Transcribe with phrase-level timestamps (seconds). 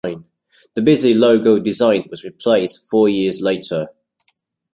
[0.73, 3.89] The busy logo design was replaced four years later.